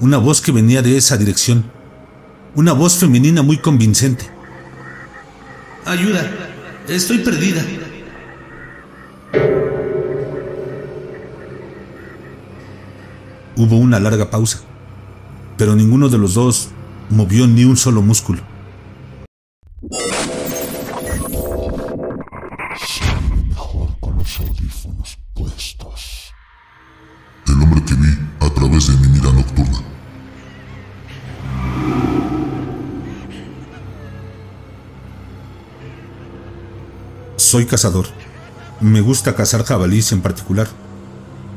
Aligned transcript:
una 0.00 0.16
voz 0.16 0.40
que 0.40 0.50
venía 0.50 0.82
de 0.82 0.96
esa 0.96 1.16
dirección, 1.16 1.64
una 2.54 2.72
voz 2.72 2.96
femenina 2.96 3.42
muy 3.42 3.58
convincente. 3.58 4.30
Ayuda, 5.84 6.28
estoy 6.88 7.18
perdida. 7.18 7.62
Hubo 13.56 13.76
una 13.76 14.00
larga 14.00 14.30
pausa, 14.30 14.60
pero 15.58 15.76
ninguno 15.76 16.08
de 16.08 16.18
los 16.18 16.34
dos 16.34 16.70
movió 17.10 17.46
ni 17.46 17.64
un 17.64 17.76
solo 17.76 18.00
músculo. 18.00 18.42
con 24.00 24.16
los 24.16 24.40
audífonos 24.40 25.18
puestos. 25.34 26.32
El 27.46 27.62
hombre 27.62 27.82
que 27.84 27.94
vi 27.94 28.08
a 28.40 28.50
través 28.54 28.86
de 28.88 28.96
mi 28.96 29.08
mira 29.08 29.30
nocturna. 29.32 29.89
Soy 37.50 37.66
cazador. 37.66 38.06
Me 38.80 39.00
gusta 39.00 39.34
cazar 39.34 39.64
jabalíes 39.64 40.12
en 40.12 40.20
particular. 40.20 40.68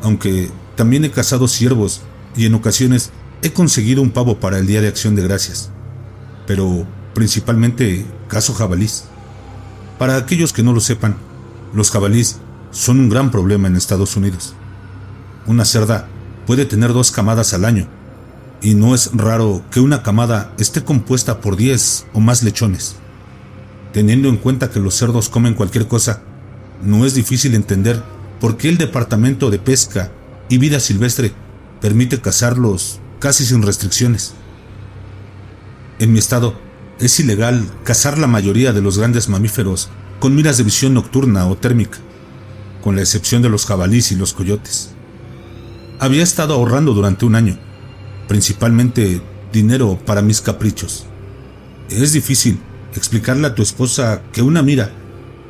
Aunque 0.01 0.49
también 0.75 1.05
he 1.05 1.11
cazado 1.11 1.47
ciervos 1.47 2.01
y 2.35 2.47
en 2.47 2.55
ocasiones 2.55 3.11
he 3.43 3.53
conseguido 3.53 4.01
un 4.01 4.09
pavo 4.09 4.39
para 4.39 4.57
el 4.57 4.65
Día 4.65 4.81
de 4.81 4.87
Acción 4.87 5.13
de 5.15 5.21
Gracias. 5.21 5.69
Pero 6.47 6.87
principalmente 7.13 8.07
cazo 8.27 8.55
jabalís. 8.55 9.03
Para 9.99 10.15
aquellos 10.15 10.51
que 10.51 10.63
no 10.63 10.73
lo 10.73 10.79
sepan, 10.79 11.15
los 11.75 11.91
jabalís 11.91 12.37
son 12.71 12.99
un 12.99 13.09
gran 13.09 13.29
problema 13.29 13.67
en 13.67 13.75
Estados 13.75 14.15
Unidos. 14.15 14.55
Una 15.45 15.63
cerda 15.63 16.07
puede 16.47 16.65
tener 16.65 16.91
dos 16.91 17.11
camadas 17.11 17.53
al 17.53 17.65
año, 17.65 17.87
y 18.63 18.73
no 18.73 18.95
es 18.95 19.11
raro 19.13 19.63
que 19.69 19.79
una 19.79 20.01
camada 20.01 20.55
esté 20.57 20.83
compuesta 20.83 21.39
por 21.39 21.55
10 21.55 22.07
o 22.13 22.19
más 22.19 22.41
lechones. 22.41 22.95
Teniendo 23.93 24.27
en 24.27 24.37
cuenta 24.37 24.71
que 24.71 24.79
los 24.79 24.95
cerdos 24.95 25.29
comen 25.29 25.53
cualquier 25.53 25.87
cosa, 25.87 26.23
no 26.83 27.05
es 27.05 27.13
difícil 27.13 27.53
entender 27.53 28.01
por 28.41 28.57
qué 28.57 28.67
el 28.67 28.79
Departamento 28.79 29.51
de 29.51 29.59
Pesca 29.59 30.11
y 30.49 30.57
Vida 30.57 30.79
Silvestre 30.79 31.31
permite 31.79 32.19
cazarlos 32.19 32.99
casi 33.19 33.45
sin 33.45 33.61
restricciones. 33.61 34.33
En 35.99 36.11
mi 36.11 36.17
estado, 36.17 36.59
es 36.99 37.19
ilegal 37.19 37.65
cazar 37.83 38.17
la 38.17 38.27
mayoría 38.27 38.73
de 38.73 38.81
los 38.81 38.97
grandes 38.97 39.29
mamíferos 39.29 39.89
con 40.19 40.35
miras 40.35 40.57
de 40.57 40.63
visión 40.63 40.95
nocturna 40.95 41.47
o 41.47 41.55
térmica, 41.55 41.99
con 42.81 42.95
la 42.95 43.01
excepción 43.01 43.41
de 43.43 43.49
los 43.49 43.65
jabalíes 43.65 44.11
y 44.11 44.15
los 44.15 44.33
coyotes. 44.33 44.91
Había 45.99 46.23
estado 46.23 46.55
ahorrando 46.55 46.93
durante 46.93 47.25
un 47.25 47.35
año, 47.35 47.59
principalmente 48.27 49.21
dinero 49.51 49.99
para 50.03 50.21
mis 50.21 50.41
caprichos. 50.41 51.05
Es 51.89 52.13
difícil 52.13 52.59
explicarle 52.95 53.47
a 53.47 53.55
tu 53.55 53.61
esposa 53.61 54.21
que 54.31 54.41
una 54.41 54.61
mira, 54.61 54.91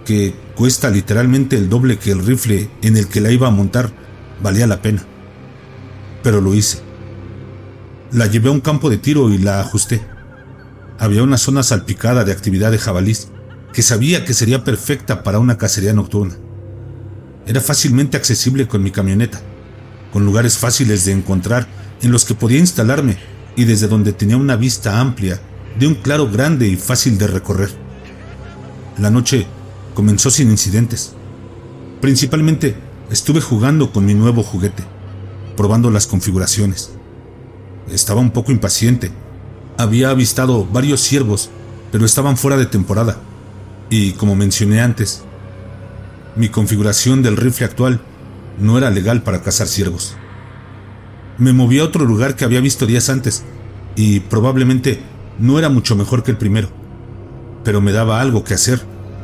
que 0.05 0.33
cuesta 0.55 0.89
literalmente 0.89 1.55
el 1.55 1.69
doble 1.69 1.97
que 1.97 2.11
el 2.11 2.25
rifle 2.25 2.69
en 2.81 2.97
el 2.97 3.07
que 3.07 3.21
la 3.21 3.31
iba 3.31 3.47
a 3.47 3.51
montar, 3.51 3.91
valía 4.41 4.67
la 4.67 4.81
pena. 4.81 5.03
Pero 6.21 6.41
lo 6.41 6.53
hice. 6.53 6.79
La 8.11 8.27
llevé 8.27 8.49
a 8.49 8.53
un 8.53 8.61
campo 8.61 8.89
de 8.89 8.97
tiro 8.97 9.29
y 9.29 9.37
la 9.37 9.59
ajusté. 9.59 10.05
Había 10.99 11.23
una 11.23 11.37
zona 11.37 11.63
salpicada 11.63 12.23
de 12.23 12.31
actividad 12.31 12.71
de 12.71 12.77
jabalís 12.77 13.29
que 13.73 13.81
sabía 13.81 14.23
que 14.23 14.33
sería 14.33 14.63
perfecta 14.63 15.23
para 15.23 15.39
una 15.39 15.57
cacería 15.57 15.93
nocturna. 15.93 16.35
Era 17.45 17.59
fácilmente 17.59 18.15
accesible 18.15 18.67
con 18.67 18.83
mi 18.83 18.91
camioneta, 18.91 19.41
con 20.13 20.25
lugares 20.25 20.57
fáciles 20.57 21.05
de 21.05 21.11
encontrar 21.11 21.67
en 22.01 22.11
los 22.11 22.23
que 22.23 22.35
podía 22.35 22.59
instalarme 22.59 23.17
y 23.55 23.65
desde 23.65 23.87
donde 23.87 24.13
tenía 24.13 24.37
una 24.37 24.55
vista 24.55 24.99
amplia 24.99 25.41
de 25.79 25.87
un 25.87 25.95
claro 25.95 26.29
grande 26.29 26.67
y 26.67 26.75
fácil 26.75 27.17
de 27.17 27.27
recorrer. 27.27 27.69
La 28.97 29.09
noche 29.09 29.47
comenzó 29.93 30.29
sin 30.29 30.51
incidentes. 30.51 31.13
Principalmente 32.01 32.75
estuve 33.11 33.41
jugando 33.41 33.91
con 33.91 34.05
mi 34.05 34.13
nuevo 34.13 34.43
juguete, 34.43 34.83
probando 35.55 35.89
las 35.89 36.07
configuraciones. 36.07 36.91
Estaba 37.89 38.21
un 38.21 38.31
poco 38.31 38.51
impaciente. 38.51 39.11
Había 39.77 40.09
avistado 40.09 40.65
varios 40.65 41.01
ciervos, 41.01 41.49
pero 41.91 42.05
estaban 42.05 42.37
fuera 42.37 42.57
de 42.57 42.65
temporada 42.65 43.17
y 43.89 44.13
como 44.13 44.35
mencioné 44.35 44.81
antes, 44.81 45.23
mi 46.35 46.49
configuración 46.49 47.21
del 47.21 47.37
rifle 47.37 47.67
actual 47.67 48.01
no 48.59 48.77
era 48.77 48.89
legal 48.89 49.21
para 49.21 49.43
cazar 49.43 49.67
ciervos. 49.67 50.15
Me 51.37 51.53
moví 51.53 51.77
a 51.77 51.83
otro 51.83 52.05
lugar 52.05 52.35
que 52.35 52.43
había 52.43 52.59
visto 52.59 52.87
días 52.87 53.09
antes 53.09 53.43
y 53.95 54.21
probablemente 54.21 54.99
no 55.39 55.59
era 55.59 55.69
mucho 55.69 55.95
mejor 55.95 56.23
que 56.23 56.31
el 56.31 56.37
primero, 56.37 56.69
pero 57.63 57.81
me 57.81 57.91
daba 57.91 58.21
algo 58.21 58.43
que 58.43 58.53
hacer 58.53 58.81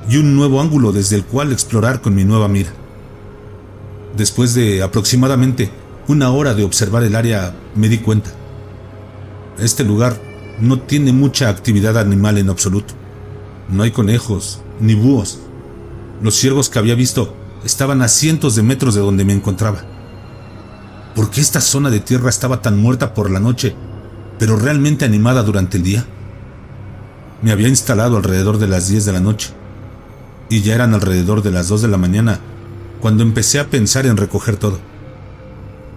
y 0.09 0.17
un 0.17 0.35
nuevo 0.35 0.61
ángulo 0.61 0.91
desde 0.91 1.15
el 1.15 1.25
cual 1.25 1.51
explorar 1.51 2.01
con 2.01 2.15
mi 2.15 2.23
nueva 2.23 2.47
mira. 2.47 2.71
Después 4.17 4.53
de 4.53 4.81
aproximadamente 4.81 5.69
una 6.07 6.31
hora 6.31 6.53
de 6.55 6.63
observar 6.63 7.03
el 7.03 7.15
área 7.15 7.53
me 7.75 7.89
di 7.89 7.99
cuenta. 7.99 8.31
Este 9.59 9.83
lugar 9.83 10.19
no 10.59 10.79
tiene 10.79 11.13
mucha 11.13 11.49
actividad 11.49 11.97
animal 11.97 12.37
en 12.37 12.49
absoluto. 12.49 12.93
No 13.69 13.83
hay 13.83 13.91
conejos, 13.91 14.61
ni 14.79 14.95
búhos. 14.95 15.39
Los 16.21 16.35
ciervos 16.35 16.69
que 16.69 16.79
había 16.79 16.95
visto 16.95 17.35
estaban 17.63 18.01
a 18.01 18.07
cientos 18.07 18.55
de 18.55 18.63
metros 18.63 18.95
de 18.95 19.01
donde 19.01 19.25
me 19.25 19.33
encontraba. 19.33 19.83
¿Por 21.15 21.29
qué 21.29 21.41
esta 21.41 21.61
zona 21.61 21.89
de 21.89 21.99
tierra 21.99 22.29
estaba 22.29 22.61
tan 22.61 22.77
muerta 22.77 23.13
por 23.13 23.29
la 23.29 23.39
noche, 23.39 23.75
pero 24.39 24.57
realmente 24.57 25.05
animada 25.05 25.43
durante 25.43 25.77
el 25.77 25.83
día? 25.83 26.05
Me 27.43 27.51
había 27.51 27.67
instalado 27.67 28.17
alrededor 28.17 28.57
de 28.57 28.67
las 28.67 28.87
10 28.87 29.05
de 29.05 29.13
la 29.13 29.19
noche, 29.19 29.51
y 30.49 30.61
ya 30.61 30.73
eran 30.73 30.95
alrededor 30.95 31.43
de 31.43 31.51
las 31.51 31.67
2 31.67 31.83
de 31.83 31.87
la 31.87 31.97
mañana 31.97 32.39
cuando 32.99 33.21
empecé 33.21 33.59
a 33.59 33.67
pensar 33.67 34.07
en 34.07 34.17
recoger 34.17 34.57
todo. 34.57 34.79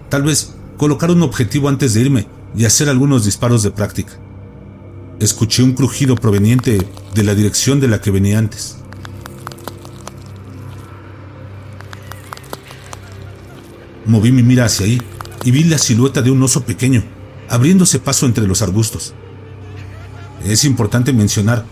Tal 0.09 0.21
vez 0.21 0.53
colocar 0.77 1.09
un 1.09 1.23
objetivo 1.23 1.69
antes 1.69 1.95
de 1.95 2.01
irme 2.01 2.27
y 2.55 2.65
hacer 2.65 2.87
algunos 2.87 3.25
disparos 3.25 3.63
de 3.63 3.71
práctica 3.71 4.13
escuché 5.19 5.63
un 5.63 5.73
crujido 5.73 6.15
proveniente 6.15 6.85
de 7.13 7.23
la 7.23 7.35
dirección 7.35 7.79
de 7.79 7.87
la 7.87 8.01
que 8.01 8.11
venía 8.11 8.37
antes. 8.37 8.77
Moví 14.05 14.31
mi 14.31 14.43
mira 14.43 14.65
hacia 14.65 14.85
ahí 14.85 15.01
y 15.45 15.51
vi 15.51 15.63
la 15.63 15.77
silueta 15.77 16.21
de 16.21 16.31
un 16.31 16.43
oso 16.43 16.63
pequeño, 16.63 17.03
abriéndose 17.53 17.99
paso 17.99 18.25
entre 18.25 18.47
los 18.47 18.63
arbustos. 18.63 19.13
Es 20.43 20.65
importante 20.65 21.13
mencionar 21.13 21.63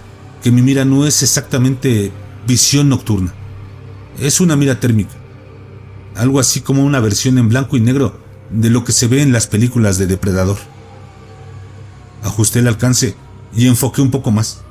que 0.44 0.52
mi 0.52 0.62
mira 0.62 0.86
no 0.86 1.08
es 1.08 1.24
exactamente 1.24 2.12
visión 2.46 2.88
nocturna, 2.88 3.34
es 4.20 4.42
una 4.42 4.56
mira 4.56 4.80
térmica, 4.80 5.16
algo 6.16 6.40
así 6.40 6.62
como 6.62 6.86
una 6.86 7.00
versión 7.00 7.40
en 7.40 7.50
blanco 7.50 7.78
y 7.78 7.82
negro 7.82 8.16
de 8.52 8.70
lo 8.70 8.84
que 8.84 8.92
se 8.92 9.08
ve 9.08 9.24
en 9.24 9.32
las 9.32 9.48
películas 9.48 9.98
de 9.98 10.06
depredador. 10.06 10.58
Ajusté 12.24 12.60
el 12.60 12.68
alcance 12.68 13.16
y 13.56 13.66
enfoqué 13.66 14.04
un 14.04 14.12
poco 14.12 14.30
más. 14.30 14.62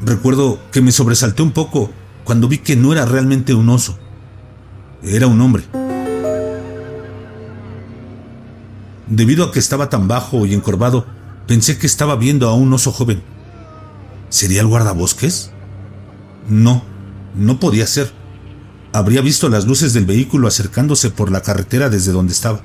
Recuerdo 0.00 0.60
que 0.70 0.80
me 0.80 0.92
sobresalté 0.92 1.42
un 1.42 1.50
poco 1.50 1.90
cuando 2.22 2.46
vi 2.46 2.58
que 2.58 2.76
no 2.76 2.92
era 2.92 3.04
realmente 3.04 3.52
un 3.52 3.68
oso, 3.68 3.98
era 5.02 5.26
un 5.26 5.40
hombre. 5.40 5.64
Debido 9.14 9.44
a 9.44 9.52
que 9.52 9.60
estaba 9.60 9.88
tan 9.90 10.08
bajo 10.08 10.44
y 10.44 10.54
encorvado, 10.54 11.06
pensé 11.46 11.78
que 11.78 11.86
estaba 11.86 12.16
viendo 12.16 12.48
a 12.48 12.54
un 12.54 12.72
oso 12.72 12.90
joven. 12.90 13.22
¿Sería 14.28 14.60
el 14.60 14.66
guardabosques? 14.66 15.52
No, 16.48 16.82
no 17.36 17.60
podía 17.60 17.86
ser. 17.86 18.12
Habría 18.92 19.20
visto 19.20 19.48
las 19.48 19.66
luces 19.66 19.92
del 19.92 20.04
vehículo 20.04 20.48
acercándose 20.48 21.10
por 21.10 21.30
la 21.30 21.42
carretera 21.42 21.90
desde 21.90 22.10
donde 22.10 22.32
estaba. 22.32 22.62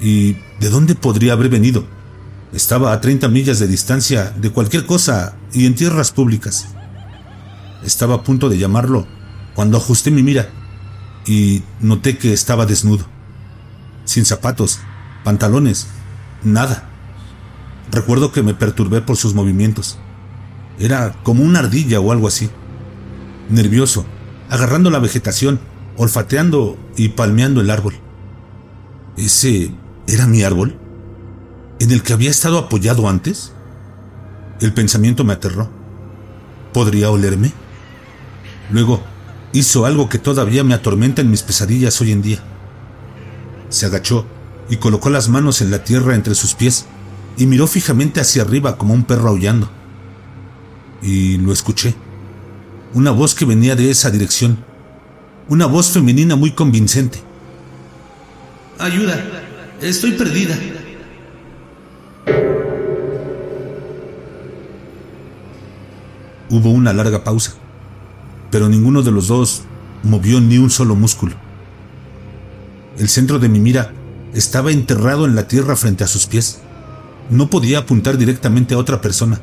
¿Y 0.00 0.32
de 0.58 0.68
dónde 0.68 0.96
podría 0.96 1.34
haber 1.34 1.48
venido? 1.48 1.86
Estaba 2.52 2.92
a 2.92 3.00
30 3.00 3.28
millas 3.28 3.60
de 3.60 3.68
distancia 3.68 4.34
de 4.36 4.50
cualquier 4.50 4.84
cosa 4.84 5.36
y 5.52 5.66
en 5.66 5.76
tierras 5.76 6.10
públicas. 6.10 6.66
Estaba 7.84 8.16
a 8.16 8.22
punto 8.24 8.48
de 8.48 8.58
llamarlo 8.58 9.06
cuando 9.54 9.76
ajusté 9.76 10.10
mi 10.10 10.24
mira 10.24 10.50
y 11.24 11.62
noté 11.78 12.18
que 12.18 12.32
estaba 12.32 12.66
desnudo, 12.66 13.06
sin 14.04 14.24
zapatos, 14.24 14.80
pantalones, 15.26 15.88
nada. 16.44 16.84
Recuerdo 17.90 18.30
que 18.30 18.44
me 18.44 18.54
perturbé 18.54 19.02
por 19.02 19.16
sus 19.16 19.34
movimientos. 19.34 19.98
Era 20.78 21.16
como 21.24 21.42
una 21.42 21.58
ardilla 21.58 21.98
o 21.98 22.12
algo 22.12 22.28
así. 22.28 22.48
Nervioso, 23.50 24.06
agarrando 24.50 24.88
la 24.88 25.00
vegetación, 25.00 25.58
olfateando 25.96 26.78
y 26.96 27.08
palmeando 27.08 27.60
el 27.60 27.70
árbol. 27.70 27.94
¿Ese 29.16 29.72
era 30.06 30.28
mi 30.28 30.44
árbol? 30.44 30.78
en 31.80 31.90
el 31.90 32.04
que 32.04 32.12
había 32.12 32.30
estado 32.30 32.58
apoyado 32.58 33.08
antes? 33.08 33.52
El 34.60 34.72
pensamiento 34.72 35.24
me 35.24 35.32
aterró. 35.32 35.68
¿Podría 36.72 37.10
olerme? 37.10 37.52
Luego 38.70 39.02
hizo 39.52 39.86
algo 39.86 40.08
que 40.08 40.20
todavía 40.20 40.62
me 40.62 40.74
atormenta 40.74 41.20
en 41.20 41.30
mis 41.30 41.42
pesadillas 41.42 42.00
hoy 42.00 42.12
en 42.12 42.22
día. 42.22 42.38
Se 43.70 43.86
agachó 43.86 44.24
y 44.68 44.76
colocó 44.76 45.10
las 45.10 45.28
manos 45.28 45.60
en 45.60 45.70
la 45.70 45.84
tierra 45.84 46.14
entre 46.14 46.34
sus 46.34 46.54
pies 46.54 46.86
y 47.36 47.46
miró 47.46 47.66
fijamente 47.66 48.20
hacia 48.20 48.42
arriba 48.42 48.76
como 48.76 48.94
un 48.94 49.04
perro 49.04 49.28
aullando. 49.28 49.70
Y 51.02 51.36
lo 51.38 51.52
escuché. 51.52 51.94
Una 52.94 53.10
voz 53.10 53.34
que 53.34 53.44
venía 53.44 53.76
de 53.76 53.90
esa 53.90 54.10
dirección. 54.10 54.58
Una 55.48 55.66
voz 55.66 55.90
femenina 55.90 56.34
muy 56.34 56.52
convincente. 56.52 57.22
Ayuda, 58.78 59.22
estoy 59.80 60.12
perdida. 60.12 60.58
Hubo 66.48 66.70
una 66.70 66.92
larga 66.92 67.22
pausa, 67.22 67.54
pero 68.50 68.68
ninguno 68.68 69.02
de 69.02 69.10
los 69.10 69.28
dos 69.28 69.62
movió 70.02 70.40
ni 70.40 70.58
un 70.58 70.70
solo 70.70 70.94
músculo. 70.94 71.34
El 72.98 73.08
centro 73.08 73.38
de 73.38 73.48
mi 73.48 73.60
mira 73.60 73.92
estaba 74.34 74.70
enterrado 74.70 75.26
en 75.26 75.34
la 75.34 75.48
tierra 75.48 75.76
frente 75.76 76.04
a 76.04 76.08
sus 76.08 76.26
pies. 76.26 76.60
No 77.30 77.50
podía 77.50 77.78
apuntar 77.78 78.18
directamente 78.18 78.74
a 78.74 78.78
otra 78.78 79.00
persona. 79.00 79.40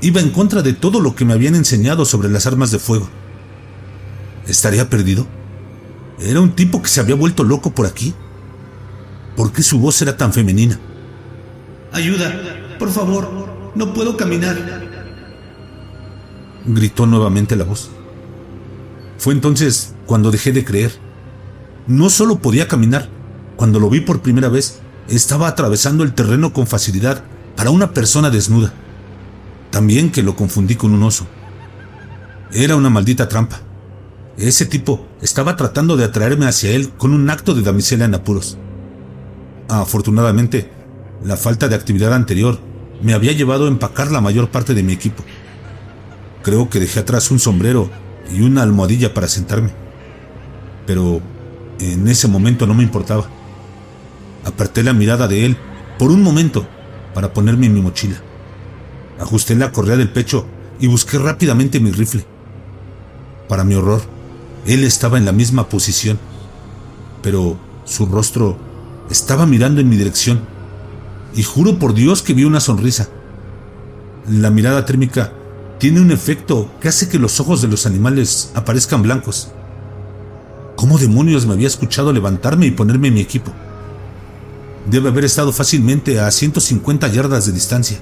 Iba 0.00 0.20
en 0.20 0.30
contra 0.30 0.62
de 0.62 0.72
todo 0.72 1.00
lo 1.00 1.14
que 1.14 1.24
me 1.24 1.32
habían 1.32 1.54
enseñado 1.54 2.04
sobre 2.04 2.28
las 2.28 2.46
armas 2.46 2.70
de 2.70 2.78
fuego. 2.78 3.08
¿Estaría 4.46 4.90
perdido? 4.90 5.26
¿Era 6.18 6.40
un 6.40 6.54
tipo 6.54 6.82
que 6.82 6.88
se 6.88 7.00
había 7.00 7.14
vuelto 7.14 7.44
loco 7.44 7.74
por 7.74 7.86
aquí? 7.86 8.14
¿Por 9.36 9.52
qué 9.52 9.62
su 9.62 9.78
voz 9.78 10.00
era 10.02 10.16
tan 10.16 10.32
femenina? 10.32 10.78
Ayuda, 11.92 12.32
por 12.78 12.90
favor, 12.90 13.72
no 13.74 13.94
puedo 13.94 14.16
caminar 14.16 14.84
gritó 16.66 17.06
nuevamente 17.06 17.56
la 17.56 17.64
voz. 17.64 17.90
Fue 19.18 19.32
entonces 19.32 19.94
cuando 20.06 20.30
dejé 20.30 20.52
de 20.52 20.64
creer. 20.64 20.92
No 21.86 22.08
solo 22.08 22.38
podía 22.38 22.68
caminar, 22.68 23.08
cuando 23.56 23.80
lo 23.80 23.90
vi 23.90 24.00
por 24.00 24.22
primera 24.22 24.48
vez, 24.48 24.80
estaba 25.08 25.48
atravesando 25.48 26.02
el 26.04 26.14
terreno 26.14 26.52
con 26.52 26.66
facilidad 26.66 27.24
para 27.56 27.70
una 27.70 27.92
persona 27.92 28.30
desnuda. 28.30 28.72
También 29.70 30.10
que 30.10 30.22
lo 30.22 30.36
confundí 30.36 30.76
con 30.76 30.92
un 30.92 31.02
oso. 31.02 31.26
Era 32.52 32.76
una 32.76 32.90
maldita 32.90 33.28
trampa. 33.28 33.60
Ese 34.36 34.66
tipo 34.66 35.06
estaba 35.20 35.56
tratando 35.56 35.96
de 35.96 36.04
atraerme 36.04 36.46
hacia 36.46 36.70
él 36.70 36.90
con 36.90 37.12
un 37.12 37.28
acto 37.30 37.54
de 37.54 37.62
damisela 37.62 38.04
en 38.04 38.14
apuros. 38.14 38.58
Afortunadamente, 39.68 40.70
la 41.24 41.36
falta 41.36 41.68
de 41.68 41.74
actividad 41.74 42.12
anterior 42.12 42.58
me 43.02 43.14
había 43.14 43.32
llevado 43.32 43.64
a 43.64 43.68
empacar 43.68 44.10
la 44.10 44.20
mayor 44.20 44.50
parte 44.50 44.74
de 44.74 44.82
mi 44.82 44.92
equipo. 44.92 45.22
Creo 46.42 46.68
que 46.68 46.80
dejé 46.80 47.00
atrás 47.00 47.30
un 47.30 47.38
sombrero 47.38 47.90
y 48.32 48.42
una 48.42 48.62
almohadilla 48.62 49.14
para 49.14 49.28
sentarme. 49.28 49.70
Pero 50.86 51.20
en 51.78 52.06
ese 52.08 52.28
momento 52.28 52.66
no 52.66 52.74
me 52.74 52.82
importaba. 52.82 53.28
Aparté 54.44 54.82
la 54.82 54.92
mirada 54.92 55.28
de 55.28 55.46
él 55.46 55.56
por 55.98 56.10
un 56.10 56.22
momento 56.22 56.66
para 57.14 57.32
ponerme 57.32 57.66
en 57.66 57.74
mi 57.74 57.80
mochila. 57.80 58.16
Ajusté 59.18 59.54
la 59.54 59.72
correa 59.72 59.96
del 59.96 60.10
pecho 60.10 60.46
y 60.80 60.86
busqué 60.86 61.18
rápidamente 61.18 61.80
mi 61.80 61.92
rifle. 61.92 62.24
Para 63.48 63.64
mi 63.64 63.74
horror, 63.74 64.02
él 64.66 64.84
estaba 64.84 65.18
en 65.18 65.24
la 65.24 65.32
misma 65.32 65.68
posición, 65.68 66.18
pero 67.22 67.56
su 67.84 68.06
rostro 68.06 68.58
estaba 69.10 69.46
mirando 69.46 69.80
en 69.80 69.88
mi 69.88 69.96
dirección. 69.96 70.40
Y 71.34 71.42
juro 71.42 71.78
por 71.78 71.94
Dios 71.94 72.22
que 72.22 72.34
vi 72.34 72.44
una 72.44 72.60
sonrisa. 72.60 73.08
La 74.28 74.50
mirada 74.50 74.84
térmica 74.84 75.32
tiene 75.78 76.00
un 76.00 76.10
efecto 76.10 76.70
que 76.80 76.88
hace 76.88 77.08
que 77.08 77.18
los 77.18 77.40
ojos 77.40 77.60
de 77.60 77.68
los 77.68 77.86
animales 77.86 78.52
aparezcan 78.54 79.02
blancos. 79.02 79.50
¿Cómo 80.76 80.98
demonios 80.98 81.46
me 81.46 81.52
había 81.52 81.66
escuchado 81.66 82.12
levantarme 82.12 82.66
y 82.66 82.70
ponerme 82.70 83.08
en 83.08 83.14
mi 83.14 83.20
equipo? 83.20 83.52
Debe 84.86 85.08
haber 85.08 85.24
estado 85.24 85.52
fácilmente 85.52 86.20
a 86.20 86.30
150 86.30 87.08
yardas 87.08 87.46
de 87.46 87.52
distancia. 87.52 87.98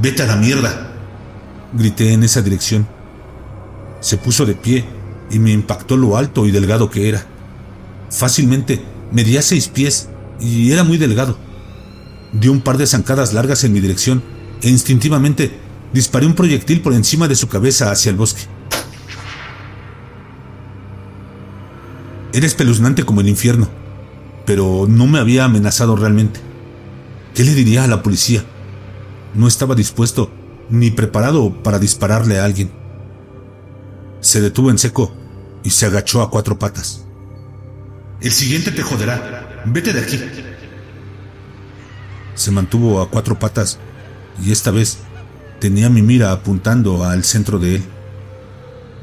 Vete 0.00 0.22
a 0.22 0.26
la 0.26 0.36
mierda, 0.36 0.92
grité 1.72 2.12
en 2.12 2.22
esa 2.22 2.40
dirección. 2.40 2.86
Se 4.00 4.16
puso 4.16 4.46
de 4.46 4.54
pie 4.54 4.84
y 5.30 5.38
me 5.38 5.52
impactó 5.52 5.96
lo 5.96 6.16
alto 6.16 6.46
y 6.46 6.50
delgado 6.50 6.90
que 6.90 7.08
era. 7.08 7.26
Fácilmente 8.10 8.82
medía 9.12 9.42
seis 9.42 9.68
pies 9.68 10.08
y 10.40 10.72
era 10.72 10.84
muy 10.84 10.96
delgado. 10.96 11.36
Dio 12.32 12.52
un 12.52 12.62
par 12.62 12.78
de 12.78 12.86
zancadas 12.86 13.32
largas 13.32 13.62
en 13.64 13.72
mi 13.72 13.80
dirección 13.80 14.22
e 14.62 14.70
instintivamente 14.70 15.50
disparé 15.92 16.26
un 16.26 16.34
proyectil 16.34 16.80
por 16.80 16.94
encima 16.94 17.28
de 17.28 17.36
su 17.36 17.48
cabeza 17.48 17.90
hacia 17.90 18.10
el 18.10 18.16
bosque. 18.16 18.42
Era 22.32 22.46
espeluznante 22.46 23.02
como 23.04 23.20
el 23.20 23.28
infierno, 23.28 23.68
pero 24.50 24.86
no 24.88 25.06
me 25.06 25.20
había 25.20 25.44
amenazado 25.44 25.94
realmente. 25.94 26.40
¿Qué 27.36 27.44
le 27.44 27.54
diría 27.54 27.84
a 27.84 27.86
la 27.86 28.02
policía? 28.02 28.44
No 29.32 29.46
estaba 29.46 29.76
dispuesto 29.76 30.32
ni 30.68 30.90
preparado 30.90 31.62
para 31.62 31.78
dispararle 31.78 32.40
a 32.40 32.46
alguien. 32.46 32.72
Se 34.20 34.40
detuvo 34.40 34.72
en 34.72 34.78
seco 34.78 35.14
y 35.62 35.70
se 35.70 35.86
agachó 35.86 36.20
a 36.20 36.30
cuatro 36.30 36.58
patas. 36.58 37.04
El 38.20 38.32
siguiente 38.32 38.72
te 38.72 38.82
joderá. 38.82 39.62
Vete 39.66 39.92
de 39.92 40.00
aquí. 40.00 40.18
Se 42.34 42.50
mantuvo 42.50 43.00
a 43.00 43.08
cuatro 43.08 43.38
patas 43.38 43.78
y 44.44 44.50
esta 44.50 44.72
vez 44.72 44.98
Tenía 45.60 45.90
mi 45.90 46.02
mira 46.02 46.32
apuntando 46.32 47.04
al 47.04 47.22
centro 47.22 47.60
de 47.60 47.76
él. 47.76 47.84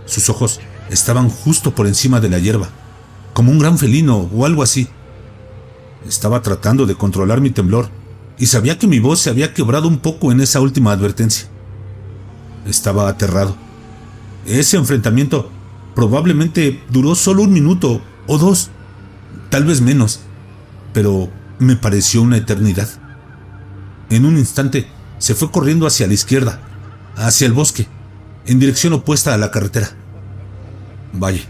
Sus 0.08 0.30
ojos 0.30 0.60
estaban 0.90 1.30
justo 1.30 1.74
por 1.74 1.88
encima 1.88 2.20
de 2.20 2.30
la 2.30 2.40
hierba, 2.40 2.68
como 3.34 3.50
un 3.50 3.60
gran 3.60 3.78
felino 3.78 4.30
o 4.34 4.46
algo 4.46 4.62
así. 4.62 4.90
Estaba 6.06 6.42
tratando 6.42 6.86
de 6.86 6.96
controlar 6.96 7.42
mi 7.42 7.50
temblor 7.50 7.90
y 8.38 8.48
sabía 8.48 8.78
que 8.78 8.88
mi 8.88 9.00
voz 9.00 9.20
se 9.20 9.30
había 9.30 9.54
quebrado 9.54 9.88
un 9.88 9.98
poco 10.00 10.32
en 10.32 10.42
esa 10.42 10.62
última 10.62 10.92
advertencia. 10.92 11.48
Estaba 12.66 13.10
aterrado. 13.10 13.56
Ese 14.46 14.78
enfrentamiento 14.78 15.50
probablemente 15.96 16.84
duró 16.90 17.16
solo 17.16 17.44
un 17.44 17.54
minuto 17.54 18.02
o 18.28 18.38
dos, 18.38 18.70
tal 19.50 19.66
vez 19.66 19.82
menos, 19.82 20.20
pero 20.94 21.30
me 21.60 21.76
pareció 21.76 22.22
una 22.22 22.38
eternidad. 22.38 22.88
En 24.10 24.26
un 24.26 24.38
instante 24.38 24.88
se 25.18 25.34
fue 25.34 25.52
corriendo 25.52 25.88
hacia 25.88 26.08
la 26.08 26.14
izquierda, 26.14 26.60
hacia 27.16 27.48
el 27.48 27.54
bosque, 27.54 27.88
en 28.46 28.60
dirección 28.60 28.94
opuesta 28.94 29.34
a 29.34 29.38
la 29.38 29.52
carretera. 29.52 29.90
Vaya, 31.14 31.42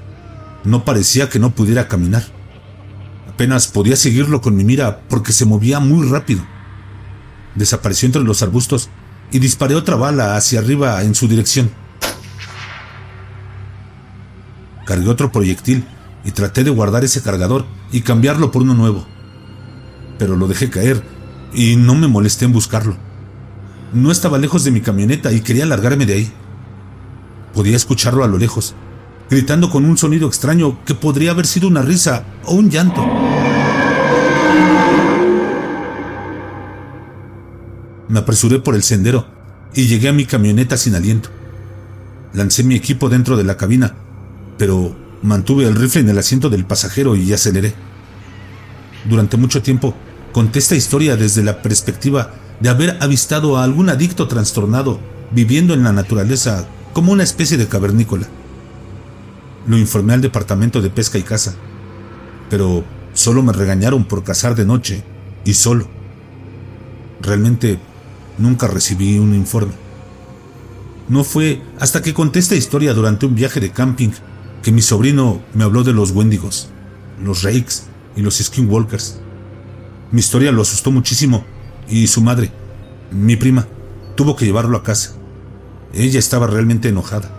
no 0.64 0.86
parecía 0.86 1.30
que 1.30 1.40
no 1.40 1.52
pudiera 1.54 1.88
caminar. 1.88 2.37
Apenas 3.38 3.68
podía 3.68 3.96
seguirlo 3.96 4.42
con 4.42 4.56
mi 4.56 4.64
mira 4.64 5.02
porque 5.10 5.32
se 5.32 5.46
movía 5.46 5.80
muy 5.80 6.10
rápido. 6.10 6.42
Desapareció 7.54 8.08
entre 8.08 8.24
los 8.24 8.42
arbustos 8.42 8.90
y 9.32 9.38
disparé 9.38 9.76
otra 9.76 9.96
bala 9.96 10.36
hacia 10.36 10.58
arriba 10.58 11.04
en 11.04 11.14
su 11.14 11.28
dirección. 11.28 11.70
Cargué 14.88 15.08
otro 15.08 15.32
proyectil 15.32 15.86
y 16.26 16.32
traté 16.32 16.64
de 16.64 16.72
guardar 16.72 17.04
ese 17.04 17.22
cargador 17.22 17.68
y 17.92 18.02
cambiarlo 18.02 18.52
por 18.52 18.64
uno 18.64 18.74
nuevo. 18.74 19.06
Pero 20.18 20.36
lo 20.36 20.48
dejé 20.48 20.72
caer 20.72 21.04
y 21.54 21.76
no 21.76 21.94
me 21.94 22.08
molesté 22.08 22.46
en 22.46 22.54
buscarlo. 22.54 22.98
No 23.94 24.10
estaba 24.10 24.40
lejos 24.40 24.64
de 24.64 24.72
mi 24.72 24.82
camioneta 24.82 25.32
y 25.32 25.42
quería 25.42 25.68
largarme 25.68 26.08
de 26.08 26.14
ahí. 26.14 26.32
Podía 27.54 27.76
escucharlo 27.76 28.24
a 28.24 28.28
lo 28.28 28.40
lejos, 28.40 28.74
gritando 29.30 29.70
con 29.70 29.86
un 29.86 29.96
sonido 29.96 30.28
extraño 30.28 30.84
que 30.86 30.96
podría 30.96 31.30
haber 31.30 31.46
sido 31.46 31.68
una 31.68 31.84
risa 31.84 32.26
o 32.46 32.56
un 32.56 32.72
llanto. 32.72 33.27
Me 38.10 38.20
apresuré 38.20 38.60
por 38.60 38.76
el 38.76 38.84
sendero 38.84 39.28
y 39.74 39.88
llegué 39.88 40.10
a 40.10 40.14
mi 40.14 40.26
camioneta 40.26 40.78
sin 40.78 40.96
aliento. 40.96 41.30
Lancé 42.34 42.64
mi 42.64 42.76
equipo 42.76 43.10
dentro 43.10 43.38
de 43.38 43.44
la 43.44 43.58
cabina, 43.58 43.96
pero 44.58 44.96
mantuve 45.22 45.66
el 45.66 45.76
rifle 45.76 46.02
en 46.02 46.10
el 46.10 46.18
asiento 46.18 46.50
del 46.50 46.66
pasajero 46.66 47.16
y 47.16 47.32
aceleré. 47.34 47.74
Durante 49.10 49.38
mucho 49.38 49.62
tiempo 49.62 49.96
conté 50.32 50.60
esta 50.60 50.76
historia 50.76 51.16
desde 51.16 51.44
la 51.44 51.62
perspectiva 51.62 52.34
de 52.60 52.70
haber 52.70 52.98
avistado 53.02 53.58
a 53.58 53.64
algún 53.64 53.90
adicto 53.90 54.28
trastornado 54.28 55.00
viviendo 55.32 55.74
en 55.74 55.84
la 55.84 55.92
naturaleza 55.92 56.68
como 56.94 57.12
una 57.12 57.24
especie 57.24 57.58
de 57.58 57.68
cavernícola. 57.68 58.28
Lo 59.68 59.78
informé 59.78 60.14
al 60.14 60.22
departamento 60.22 60.82
de 60.82 60.90
pesca 60.90 61.18
y 61.18 61.24
caza, 61.24 61.56
pero 62.50 62.84
solo 63.14 63.44
me 63.44 63.54
regañaron 63.54 64.06
por 64.06 64.24
cazar 64.24 64.56
de 64.56 64.66
noche 64.66 65.04
y 65.44 65.54
solo. 65.54 65.88
Realmente 67.22 67.80
nunca 68.38 68.68
recibí 68.68 69.20
un 69.20 69.34
informe. 69.34 69.74
No 71.10 71.24
fue 71.24 71.62
hasta 71.80 72.02
que 72.02 72.14
conté 72.14 72.40
esta 72.40 72.56
historia 72.56 72.94
durante 72.94 73.26
un 73.26 73.36
viaje 73.36 73.60
de 73.60 73.72
camping 73.72 74.12
que 74.62 74.72
mi 74.72 74.82
sobrino 74.82 75.42
me 75.54 75.64
habló 75.64 75.84
de 75.84 75.94
los 75.94 76.12
Wendigos, 76.12 76.70
los 77.24 77.44
Rakes 77.44 77.84
y 78.16 78.22
los 78.22 78.38
Skinwalkers. 78.38 79.20
Mi 80.12 80.20
historia 80.20 80.52
lo 80.52 80.62
asustó 80.62 80.92
muchísimo 80.92 81.46
y 81.90 82.08
su 82.08 82.22
madre, 82.22 82.52
mi 83.12 83.36
prima, 83.36 83.68
tuvo 84.16 84.36
que 84.36 84.46
llevarlo 84.46 84.78
a 84.78 84.84
casa. 84.84 85.14
Ella 85.94 86.20
estaba 86.20 86.48
realmente 86.48 86.90
enojada. 86.90 87.32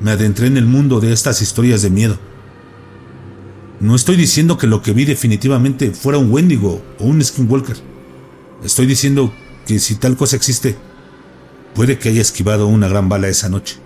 Me 0.00 0.10
adentré 0.10 0.46
en 0.46 0.56
el 0.56 0.66
mundo 0.66 1.00
de 1.00 1.12
estas 1.12 1.42
historias 1.42 1.82
de 1.82 1.90
miedo. 1.90 2.18
No 3.80 3.94
estoy 3.94 4.16
diciendo 4.16 4.56
que 4.56 4.66
lo 4.66 4.80
que 4.80 4.92
vi 4.92 5.04
definitivamente 5.04 5.90
fuera 5.90 6.18
un 6.18 6.30
Wendigo 6.30 6.82
o 6.98 7.04
un 7.04 7.22
Skinwalker. 7.22 7.76
Estoy 8.64 8.86
diciendo 8.86 9.32
que 9.66 9.78
si 9.78 9.94
tal 9.96 10.16
cosa 10.16 10.36
existe, 10.36 10.76
puede 11.74 11.98
que 11.98 12.08
haya 12.08 12.20
esquivado 12.20 12.66
una 12.66 12.88
gran 12.88 13.08
bala 13.08 13.28
esa 13.28 13.48
noche. 13.48 13.76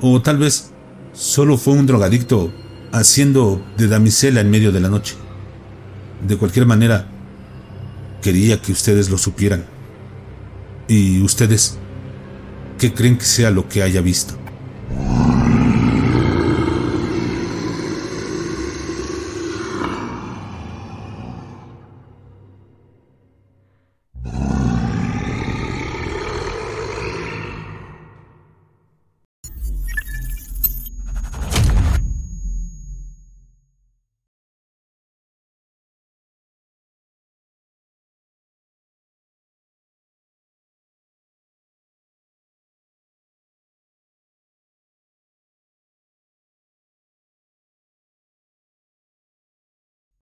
O 0.00 0.22
tal 0.22 0.38
vez 0.38 0.70
solo 1.12 1.58
fue 1.58 1.74
un 1.74 1.86
drogadicto 1.86 2.52
haciendo 2.92 3.64
de 3.76 3.88
damisela 3.88 4.40
en 4.40 4.50
medio 4.50 4.72
de 4.72 4.80
la 4.80 4.88
noche. 4.88 5.16
De 6.26 6.36
cualquier 6.36 6.66
manera, 6.66 7.08
quería 8.22 8.60
que 8.60 8.72
ustedes 8.72 9.10
lo 9.10 9.18
supieran. 9.18 9.64
¿Y 10.88 11.20
ustedes 11.22 11.78
qué 12.78 12.94
creen 12.94 13.18
que 13.18 13.24
sea 13.24 13.50
lo 13.50 13.68
que 13.68 13.82
haya 13.82 14.00
visto? 14.00 14.34